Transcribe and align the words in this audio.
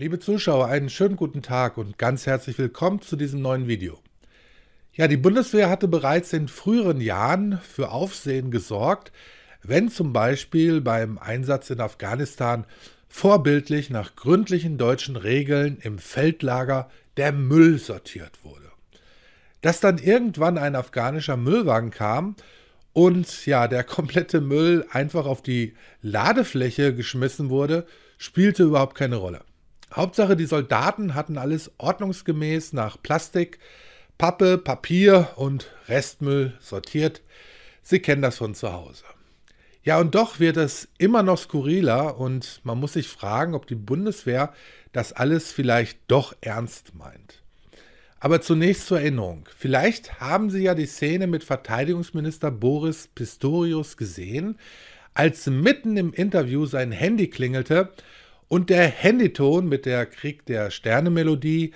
Liebe 0.00 0.18
Zuschauer, 0.18 0.68
einen 0.68 0.88
schönen 0.88 1.16
guten 1.16 1.42
Tag 1.42 1.76
und 1.76 1.98
ganz 1.98 2.24
herzlich 2.24 2.56
willkommen 2.56 3.02
zu 3.02 3.16
diesem 3.16 3.42
neuen 3.42 3.68
Video. 3.68 3.98
Ja, 4.94 5.08
die 5.08 5.18
Bundeswehr 5.18 5.68
hatte 5.68 5.88
bereits 5.88 6.32
in 6.32 6.48
früheren 6.48 7.02
Jahren 7.02 7.58
für 7.58 7.90
Aufsehen 7.90 8.50
gesorgt, 8.50 9.12
wenn 9.62 9.90
zum 9.90 10.14
Beispiel 10.14 10.80
beim 10.80 11.18
Einsatz 11.18 11.68
in 11.68 11.82
Afghanistan 11.82 12.64
vorbildlich 13.10 13.90
nach 13.90 14.16
gründlichen 14.16 14.78
deutschen 14.78 15.16
Regeln 15.16 15.76
im 15.82 15.98
Feldlager 15.98 16.88
der 17.18 17.32
Müll 17.32 17.78
sortiert 17.78 18.42
wurde. 18.42 18.70
Dass 19.60 19.80
dann 19.80 19.98
irgendwann 19.98 20.56
ein 20.56 20.76
afghanischer 20.76 21.36
Müllwagen 21.36 21.90
kam 21.90 22.36
und 22.94 23.44
ja, 23.44 23.68
der 23.68 23.84
komplette 23.84 24.40
Müll 24.40 24.86
einfach 24.90 25.26
auf 25.26 25.42
die 25.42 25.74
Ladefläche 26.00 26.94
geschmissen 26.94 27.50
wurde, 27.50 27.84
spielte 28.16 28.62
überhaupt 28.62 28.94
keine 28.96 29.16
Rolle. 29.16 29.42
Hauptsache, 29.92 30.36
die 30.36 30.46
Soldaten 30.46 31.14
hatten 31.14 31.36
alles 31.36 31.72
ordnungsgemäß 31.78 32.72
nach 32.72 33.02
Plastik, 33.02 33.58
Pappe, 34.18 34.58
Papier 34.58 35.30
und 35.36 35.70
Restmüll 35.88 36.52
sortiert. 36.60 37.22
Sie 37.82 38.00
kennen 38.00 38.22
das 38.22 38.38
von 38.38 38.54
zu 38.54 38.72
Hause. 38.72 39.04
Ja, 39.82 39.98
und 39.98 40.14
doch 40.14 40.38
wird 40.38 40.58
es 40.58 40.88
immer 40.98 41.22
noch 41.22 41.38
skurriler 41.38 42.18
und 42.18 42.60
man 42.64 42.78
muss 42.78 42.92
sich 42.92 43.08
fragen, 43.08 43.54
ob 43.54 43.66
die 43.66 43.74
Bundeswehr 43.74 44.52
das 44.92 45.12
alles 45.12 45.52
vielleicht 45.52 45.98
doch 46.06 46.34
ernst 46.40 46.94
meint. 46.94 47.42
Aber 48.20 48.42
zunächst 48.42 48.86
zur 48.86 49.00
Erinnerung. 49.00 49.48
Vielleicht 49.56 50.20
haben 50.20 50.50
Sie 50.50 50.62
ja 50.62 50.74
die 50.74 50.86
Szene 50.86 51.26
mit 51.26 51.42
Verteidigungsminister 51.42 52.50
Boris 52.50 53.08
Pistorius 53.14 53.96
gesehen, 53.96 54.58
als 55.14 55.46
mitten 55.46 55.96
im 55.96 56.12
Interview 56.12 56.66
sein 56.66 56.92
Handy 56.92 57.28
klingelte 57.28 57.90
und 58.50 58.68
der 58.68 58.88
Handyton 58.88 59.68
mit 59.68 59.86
der 59.86 60.06
Krieg 60.06 60.44
der 60.44 60.72
Sterne-Melodie 60.72 61.72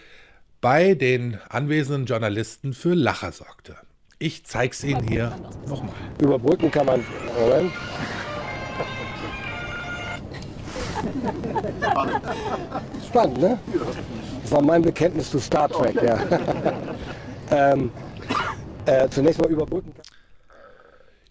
bei 0.60 0.95
den 0.95 1.38
anwesenden 1.48 2.05
Journalisten 2.05 2.75
für 2.75 2.94
Lacher 2.94 3.31
sorgte. 3.31 3.77
Ich 4.19 4.44
zeig's 4.44 4.83
Ihnen 4.83 5.06
hier 5.06 5.36
nochmal. 5.69 5.94
Überbrücken 6.20 6.72
kann 6.72 6.86
man. 6.86 7.05
Moment. 7.39 7.72
Spannend, 13.06 13.38
ne? 13.38 13.59
Das 14.42 14.50
war 14.50 14.62
mein 14.62 14.83
Bekenntnis 14.83 15.31
zu 15.31 15.38
Star 15.38 15.69
Trek, 15.69 16.03
ja. 16.03 16.19
ähm, 17.53 17.92
äh, 18.86 19.09
zunächst 19.11 19.41
mal 19.41 19.50
überbrücken. 19.50 19.92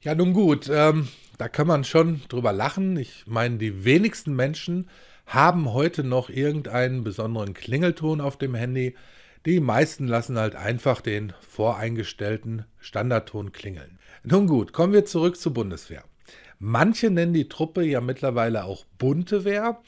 Ja, 0.02 0.16
nun 0.16 0.32
gut, 0.32 0.70
ähm, 0.74 1.10
da 1.38 1.50
kann 1.50 1.68
man 1.68 1.84
schon 1.84 2.22
drüber 2.30 2.54
lachen. 2.54 2.96
Ich 2.96 3.26
meine, 3.28 3.58
die 3.58 3.84
wenigsten 3.84 4.36
Menschen 4.36 4.88
haben 5.26 5.74
heute 5.74 6.04
noch 6.04 6.30
irgendeinen 6.30 7.04
besonderen 7.04 7.54
Klingelton 7.54 8.22
auf 8.22 8.38
dem 8.38 8.56
Handy. 8.56 8.96
Die 9.46 9.60
meisten 9.60 10.08
lassen 10.08 10.38
halt 10.38 10.56
einfach 10.56 11.02
den 11.02 11.34
voreingestellten 11.42 12.66
Standardton 12.80 13.52
klingeln. 13.52 14.00
Nun 14.24 14.48
gut, 14.48 14.74
kommen 14.74 14.94
wir 14.94 15.06
zurück 15.06 15.38
zur 15.38 15.54
Bundeswehr. 15.54 16.04
Manche 16.60 17.10
nennen 17.10 17.34
die 17.34 17.50
Truppe 17.50 17.84
ja 17.84 18.00
mittlerweile 18.00 18.64
auch 18.64 18.86
bunte 18.98 19.44
Wehr 19.44 19.82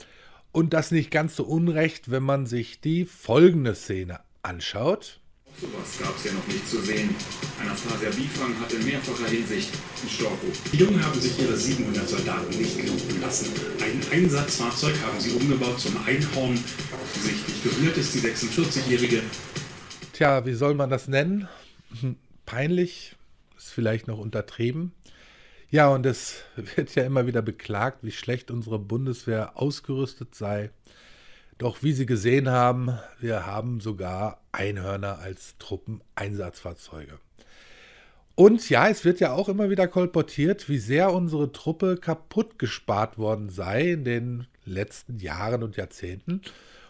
und 0.51 0.73
das 0.73 0.91
nicht 0.91 1.11
ganz 1.11 1.35
so 1.35 1.43
unrecht, 1.43 2.11
wenn 2.11 2.23
man 2.23 2.45
sich 2.45 2.81
die 2.81 3.05
folgende 3.05 3.75
Szene 3.75 4.19
anschaut. 4.41 5.21
Sowas 5.59 5.99
gab 5.99 6.13
es 6.17 6.25
ja 6.25 6.33
noch 6.33 6.47
nicht 6.47 6.67
zu 6.67 6.81
sehen. 6.81 7.15
Anastasia 7.61 8.09
Bifang 8.09 8.59
hatte 8.59 8.75
in 8.75 8.85
mehrfacher 8.85 9.29
Hinsicht 9.29 9.69
in 10.03 10.09
Storko. 10.09 10.47
Die 10.73 10.77
Jungen 10.77 11.05
haben 11.05 11.19
sich 11.19 11.39
ihre 11.39 11.55
700 11.55 12.09
Soldaten 12.09 12.57
nicht 12.57 12.75
lumpen 12.85 12.94
lassen. 13.25 13.47
Ein 13.81 14.01
Einsatzfahrzeug 14.11 14.95
haben 15.01 15.19
sie 15.19 15.31
umgebaut 15.31 15.79
zum 15.79 15.97
Einhorn. 16.05 16.55
Sichtlich 17.13 17.63
gerührt 17.63 17.97
ist 17.97 18.13
die 18.13 18.19
46-Jährige. 18.19 19.23
Tja, 20.13 20.45
wie 20.45 20.53
soll 20.53 20.75
man 20.75 20.91
das 20.91 21.07
nennen? 21.07 21.47
Peinlich, 22.45 23.15
ist 23.57 23.71
vielleicht 23.71 24.07
noch 24.07 24.19
untertrieben. 24.19 24.91
Ja, 25.71 25.89
und 25.89 26.05
es 26.05 26.43
wird 26.75 26.93
ja 26.93 27.03
immer 27.03 27.25
wieder 27.25 27.41
beklagt, 27.41 27.99
wie 28.03 28.11
schlecht 28.11 28.51
unsere 28.51 28.77
Bundeswehr 28.77 29.57
ausgerüstet 29.59 30.35
sei. 30.35 30.69
Doch 31.57 31.81
wie 31.81 31.93
Sie 31.93 32.05
gesehen 32.05 32.49
haben, 32.49 32.99
wir 33.19 33.47
haben 33.47 33.79
sogar 33.79 34.41
Einhörner 34.51 35.19
als 35.19 35.55
Truppeneinsatzfahrzeuge. 35.57 37.17
Und 38.35 38.69
ja, 38.69 38.89
es 38.89 39.05
wird 39.05 39.21
ja 39.21 39.31
auch 39.31 39.47
immer 39.47 39.69
wieder 39.69 39.87
kolportiert, 39.87 40.67
wie 40.67 40.77
sehr 40.77 41.13
unsere 41.13 41.53
Truppe 41.53 41.95
kaputt 41.95 42.59
gespart 42.59 43.17
worden 43.17 43.49
sei 43.49 43.91
in 43.91 44.03
den 44.03 44.47
letzten 44.65 45.19
Jahren 45.19 45.63
und 45.63 45.77
Jahrzehnten. 45.77 46.41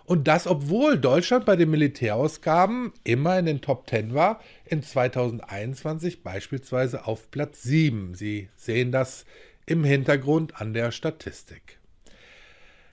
Und 0.06 0.28
das, 0.28 0.48
obwohl 0.48 0.98
Deutschland 0.98 1.46
bei 1.46 1.56
den 1.56 1.70
Militärausgaben 1.70 2.94
immer 3.04 3.38
in 3.38 3.46
den 3.46 3.62
Top 3.62 3.90
10 3.90 4.14
war, 4.14 4.40
in 4.66 4.82
2021 4.82 6.24
beispielsweise 6.24 7.06
auf 7.06 7.30
Platz 7.30 7.64
7. 7.64 8.16
Sie 8.16 8.50
sehen 8.56 8.92
das 8.92 9.26
im 9.68 9.84
Hintergrund 9.84 10.60
an 10.60 10.74
der 10.74 10.92
Statistik. 10.92 11.80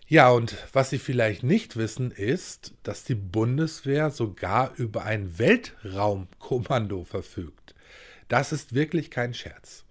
Ja, 0.09 0.31
und 0.31 0.57
was 0.75 0.91
Sie 0.91 0.99
vielleicht 0.99 1.43
nicht 1.43 1.77
wissen, 1.77 2.11
ist, 2.11 2.75
dass 2.83 3.05
die 3.05 3.15
Bundeswehr 3.15 4.11
sogar 4.11 4.73
über 4.77 5.05
ein 5.05 5.39
Weltraumkommando 5.39 7.05
verfügt. 7.05 7.62
Das 8.33 8.51
ist 8.51 8.75
wirklich 8.75 9.11
kein 9.11 9.35
Scherz. 9.35 9.85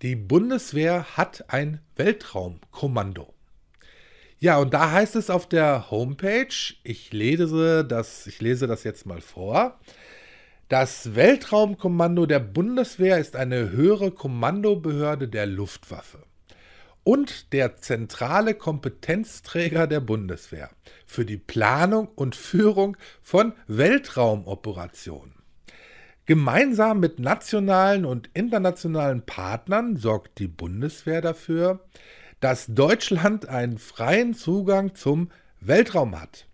Die 0.00 0.14
Bundeswehr 0.14 1.16
hat 1.16 1.46
ein 1.48 1.80
Weltraumkommando. 1.96 3.34
Ja, 4.38 4.58
und 4.58 4.72
da 4.72 4.92
heißt 4.92 5.16
es 5.16 5.28
auf 5.28 5.48
der 5.48 5.90
Homepage, 5.90 6.54
ich 6.84 7.12
lese 7.12 7.84
das, 7.84 8.28
ich 8.28 8.40
lese 8.40 8.68
das 8.68 8.84
jetzt 8.84 9.06
mal 9.06 9.20
vor. 9.20 9.80
Das 10.68 11.16
Weltraumkommando 11.16 12.26
der 12.26 12.38
Bundeswehr 12.38 13.18
ist 13.18 13.34
eine 13.34 13.72
höhere 13.72 14.12
Kommandobehörde 14.12 15.26
der 15.26 15.46
Luftwaffe 15.46 16.22
und 17.02 17.52
der 17.52 17.78
zentrale 17.78 18.54
Kompetenzträger 18.54 19.88
der 19.88 19.98
Bundeswehr 19.98 20.70
für 21.06 21.24
die 21.24 21.38
Planung 21.38 22.06
und 22.06 22.36
Führung 22.36 22.96
von 23.20 23.52
Weltraumoperationen. 23.66 25.43
Gemeinsam 26.26 27.00
mit 27.00 27.18
nationalen 27.18 28.06
und 28.06 28.30
internationalen 28.32 29.26
Partnern 29.26 29.98
sorgt 29.98 30.38
die 30.38 30.48
Bundeswehr 30.48 31.20
dafür, 31.20 31.80
dass 32.40 32.64
Deutschland 32.68 33.46
einen 33.46 33.76
freien 33.76 34.32
Zugang 34.32 34.94
zum 34.94 35.30
Weltraum 35.60 36.18
hat. 36.18 36.46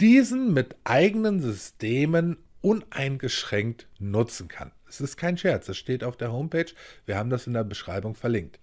Diesen 0.00 0.54
mit 0.54 0.74
eigenen 0.84 1.42
Systemen 1.42 2.38
uneingeschränkt 2.62 3.88
nutzen 3.98 4.48
kann. 4.48 4.72
Es 4.88 5.02
ist 5.02 5.18
kein 5.18 5.36
Scherz, 5.36 5.68
es 5.68 5.76
steht 5.76 6.02
auf 6.02 6.16
der 6.16 6.32
Homepage, 6.32 6.72
wir 7.04 7.18
haben 7.18 7.28
das 7.28 7.46
in 7.46 7.52
der 7.52 7.64
Beschreibung 7.64 8.14
verlinkt. 8.14 8.58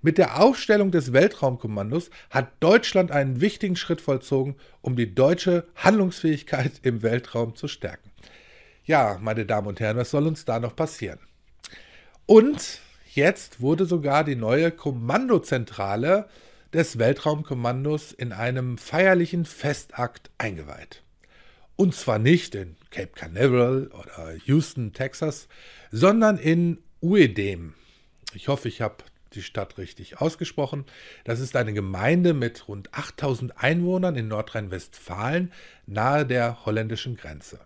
Mit 0.00 0.16
der 0.16 0.40
Aufstellung 0.40 0.90
des 0.90 1.12
Weltraumkommandos 1.12 2.08
hat 2.30 2.48
Deutschland 2.60 3.10
einen 3.10 3.42
wichtigen 3.42 3.76
Schritt 3.76 4.00
vollzogen, 4.00 4.56
um 4.80 4.96
die 4.96 5.14
deutsche 5.14 5.66
Handlungsfähigkeit 5.74 6.72
im 6.82 7.02
Weltraum 7.02 7.56
zu 7.56 7.68
stärken. 7.68 8.10
Ja, 8.86 9.18
meine 9.20 9.44
Damen 9.44 9.66
und 9.66 9.80
Herren, 9.80 9.96
was 9.96 10.12
soll 10.12 10.28
uns 10.28 10.44
da 10.44 10.60
noch 10.60 10.76
passieren? 10.76 11.18
Und 12.24 12.80
jetzt 13.14 13.60
wurde 13.60 13.84
sogar 13.84 14.22
die 14.22 14.36
neue 14.36 14.70
Kommandozentrale 14.70 16.28
des 16.72 16.96
Weltraumkommandos 16.96 18.12
in 18.12 18.32
einem 18.32 18.78
feierlichen 18.78 19.44
Festakt 19.44 20.30
eingeweiht. 20.38 21.02
Und 21.74 21.96
zwar 21.96 22.20
nicht 22.20 22.54
in 22.54 22.76
Cape 22.90 23.12
Canaveral 23.12 23.88
oder 23.88 24.34
Houston, 24.44 24.92
Texas, 24.92 25.48
sondern 25.90 26.38
in 26.38 26.78
Uedem. 27.02 27.74
Ich 28.34 28.46
hoffe, 28.46 28.68
ich 28.68 28.82
habe 28.82 28.98
die 29.34 29.42
Stadt 29.42 29.78
richtig 29.78 30.20
ausgesprochen. 30.20 30.84
Das 31.24 31.40
ist 31.40 31.56
eine 31.56 31.72
Gemeinde 31.72 32.34
mit 32.34 32.68
rund 32.68 32.94
8000 32.94 33.60
Einwohnern 33.60 34.14
in 34.14 34.28
Nordrhein-Westfalen 34.28 35.52
nahe 35.86 36.24
der 36.24 36.64
holländischen 36.64 37.16
Grenze. 37.16 37.58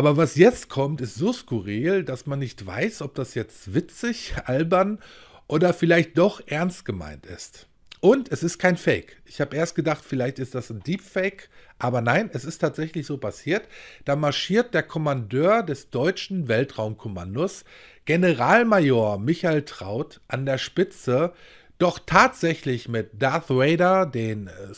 Aber 0.00 0.16
was 0.16 0.36
jetzt 0.36 0.70
kommt, 0.70 1.02
ist 1.02 1.16
so 1.16 1.30
skurril, 1.30 2.04
dass 2.04 2.24
man 2.24 2.38
nicht 2.38 2.64
weiß, 2.64 3.02
ob 3.02 3.14
das 3.14 3.34
jetzt 3.34 3.74
witzig, 3.74 4.32
albern 4.46 4.98
oder 5.46 5.74
vielleicht 5.74 6.16
doch 6.16 6.40
ernst 6.46 6.86
gemeint 6.86 7.26
ist. 7.26 7.66
Und 8.00 8.32
es 8.32 8.42
ist 8.42 8.56
kein 8.56 8.78
Fake. 8.78 9.20
Ich 9.26 9.42
habe 9.42 9.54
erst 9.54 9.74
gedacht, 9.74 10.02
vielleicht 10.02 10.38
ist 10.38 10.54
das 10.54 10.70
ein 10.70 10.80
Deepfake, 10.80 11.50
aber 11.78 12.00
nein, 12.00 12.30
es 12.32 12.46
ist 12.46 12.60
tatsächlich 12.60 13.04
so 13.04 13.18
passiert. 13.18 13.68
Da 14.06 14.16
marschiert 14.16 14.72
der 14.72 14.84
Kommandeur 14.84 15.62
des 15.62 15.90
deutschen 15.90 16.48
Weltraumkommandos, 16.48 17.66
Generalmajor 18.06 19.18
Michael 19.18 19.66
Traut, 19.66 20.22
an 20.28 20.46
der 20.46 20.56
Spitze, 20.56 21.34
doch 21.76 21.98
tatsächlich 21.98 22.88
mit 22.88 23.20
Darth 23.20 23.50
Vader, 23.50 24.06
den 24.06 24.46
äh, 24.46 24.72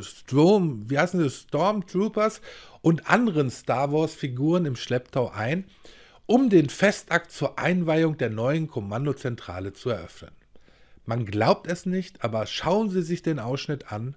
Storm, 0.00 0.88
wie 0.88 0.98
heißen 0.98 1.20
sie, 1.20 1.30
Stormtroopers 1.30 2.40
und 2.82 3.08
anderen 3.10 3.50
Star 3.50 3.92
Wars-Figuren 3.92 4.64
im 4.64 4.76
Schlepptau 4.76 5.30
ein, 5.30 5.64
um 6.26 6.50
den 6.50 6.68
Festakt 6.68 7.30
zur 7.30 7.58
Einweihung 7.58 8.18
der 8.18 8.30
neuen 8.30 8.68
Kommandozentrale 8.68 9.72
zu 9.72 9.90
eröffnen. 9.90 10.32
Man 11.04 11.24
glaubt 11.24 11.68
es 11.68 11.86
nicht, 11.86 12.24
aber 12.24 12.46
schauen 12.46 12.90
Sie 12.90 13.02
sich 13.02 13.22
den 13.22 13.38
Ausschnitt 13.38 13.92
an. 13.92 14.16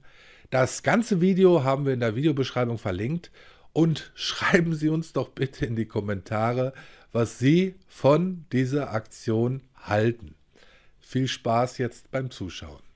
Das 0.49 0.81
ganze 0.81 1.21
Video 1.21 1.63
haben 1.63 1.85
wir 1.85 1.93
in 1.93 1.99
der 1.99 2.15
Videobeschreibung 2.15 2.79
verlinkt 2.79 3.31
und 3.73 4.11
schreiben 4.15 4.73
Sie 4.73 4.89
uns 4.89 5.13
doch 5.13 5.29
bitte 5.29 5.65
in 5.65 5.75
die 5.75 5.85
Kommentare, 5.85 6.73
was 7.11 7.37
Sie 7.37 7.75
von 7.87 8.45
dieser 8.51 8.91
Aktion 8.91 9.61
halten. 9.75 10.33
Viel 10.99 11.27
Spaß 11.27 11.77
jetzt 11.77 12.11
beim 12.11 12.31
Zuschauen. 12.31 12.88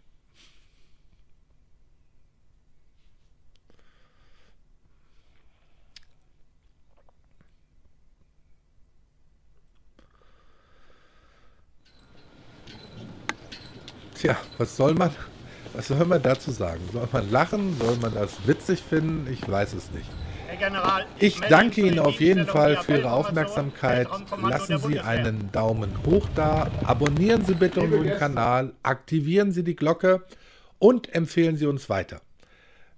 Tja, 14.24 14.38
was 14.58 14.78
soll 14.78 14.94
man, 14.94 15.12
was 15.74 15.90
soll 15.90 16.06
man 16.06 16.24
dazu 16.24 16.52
sagen? 16.52 16.80
Soll 16.94 17.10
man 17.12 17.30
lachen? 17.30 17.76
Soll 17.78 17.98
man 17.98 18.14
das 18.14 18.48
witzig 18.48 18.82
finden? 18.82 19.28
Ich 19.30 19.46
weiß 19.46 19.74
es 19.74 19.92
nicht. 19.92 20.10
General, 20.58 21.06
ich 21.20 21.42
danke 21.42 21.82
Ihnen 21.82 22.00
auf 22.00 22.22
jeden 22.22 22.48
Fall 22.48 22.78
für 22.78 23.00
Ihre 23.00 23.12
Aufmerksamkeit. 23.12 24.08
Lassen 24.42 24.78
Sie 24.78 25.02
einen 25.02 25.52
Daumen 25.52 25.92
hoch 26.06 26.26
da, 26.36 26.72
abonnieren 26.86 27.44
Sie 27.44 27.54
bitte 27.54 27.82
unseren 27.82 28.18
Kanal, 28.18 28.72
aktivieren 28.82 29.52
Sie 29.52 29.66
die 29.66 29.76
Glocke 29.76 30.24
und 30.80 31.14
empfehlen 31.14 31.58
Sie 31.58 31.66
uns 31.66 31.90
weiter. 31.90 32.22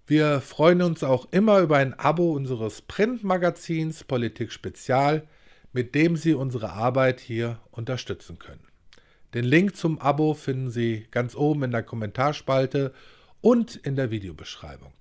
Wir 0.05 0.41
freuen 0.41 0.83
uns 0.83 1.03
auch 1.03 1.27
immer 1.31 1.57
über 1.57 1.77
ein 1.77 1.95
Abo 1.95 2.33
unseres 2.33 2.83
Printmagazins 2.83 4.03
Politik 4.03 4.51
Spezial, 4.51 5.23
mit 5.73 5.95
dem 5.95 6.17
Sie 6.17 6.35
unsere 6.35 6.73
Arbeit 6.73 7.19
hier 7.19 7.57
unterstützen 7.71 8.37
können. 8.37 8.74
Den 9.35 9.43
Link 9.43 9.75
zum 9.75 9.99
Abo 9.99 10.33
finden 10.33 10.71
Sie 10.71 11.07
ganz 11.11 11.35
oben 11.35 11.63
in 11.63 11.71
der 11.71 11.83
Kommentarspalte 11.83 12.93
und 13.41 13.75
in 13.75 13.97
der 13.97 14.09
Videobeschreibung. 14.09 14.93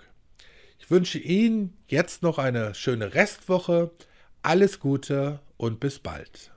Ich 0.80 0.90
wünsche 0.90 1.20
Ihnen 1.20 1.78
jetzt 1.86 2.24
noch 2.24 2.38
eine 2.38 2.74
schöne 2.74 3.14
Restwoche, 3.14 3.92
alles 4.42 4.80
Gute 4.80 5.38
und 5.56 5.78
bis 5.78 6.00
bald. 6.00 6.50